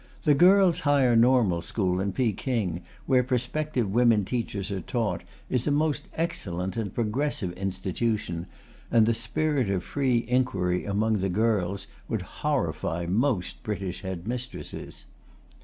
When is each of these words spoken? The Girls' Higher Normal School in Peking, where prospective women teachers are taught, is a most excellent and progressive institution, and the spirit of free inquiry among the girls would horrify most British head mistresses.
The 0.23 0.33
Girls' 0.33 0.79
Higher 0.79 1.15
Normal 1.15 1.61
School 1.61 1.99
in 1.99 2.11
Peking, 2.11 2.81
where 3.05 3.21
prospective 3.21 3.93
women 3.93 4.25
teachers 4.25 4.71
are 4.71 4.81
taught, 4.81 5.23
is 5.47 5.67
a 5.67 5.71
most 5.71 6.07
excellent 6.15 6.75
and 6.75 6.91
progressive 6.91 7.51
institution, 7.51 8.47
and 8.89 9.05
the 9.05 9.13
spirit 9.13 9.69
of 9.69 9.83
free 9.83 10.25
inquiry 10.27 10.85
among 10.85 11.19
the 11.19 11.29
girls 11.29 11.85
would 12.07 12.23
horrify 12.41 13.05
most 13.05 13.61
British 13.61 14.01
head 14.01 14.27
mistresses. 14.27 15.05